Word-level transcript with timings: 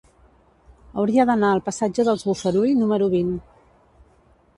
Hauria 1.01 1.25
d'anar 1.29 1.51
al 1.55 1.61
passatge 1.67 2.05
dels 2.07 2.23
Bofarull 2.31 2.73
número 2.79 3.11
vint. 3.13 3.29